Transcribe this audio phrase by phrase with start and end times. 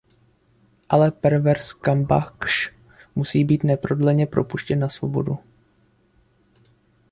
[0.89, 2.73] Ale Perwez Kambakhsh
[3.15, 5.39] musí být neprodleně propuštěn na svobodu.